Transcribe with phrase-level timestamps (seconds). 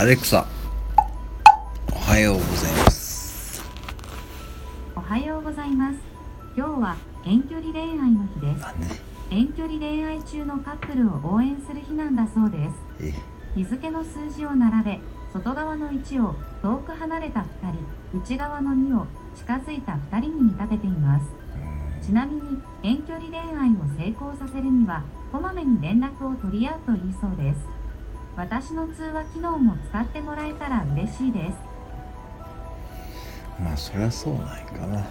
[0.00, 0.46] アレクサ
[1.90, 3.60] おはようございます
[4.94, 5.98] おはようございます。
[6.56, 8.60] 今日は遠距離恋愛の日です。
[8.60, 8.86] なんで
[9.30, 12.74] 遠距離恋愛中のカップルを応援する日なんだそうです。
[13.00, 13.12] え
[13.56, 15.00] 日付の数字を並べ、
[15.32, 17.44] 外側の1を遠く離れた2
[18.12, 21.26] 人、内側の2を近づいた2人に見立てています。
[22.06, 25.02] ちなみに遠距離恋愛を成功させるには、
[25.32, 27.77] こまめに連絡を取り合うといいそうです。
[28.38, 31.58] 私の通話機能も使ってもらえたら嬉しいです。
[33.60, 35.04] まあそりゃそうなんかな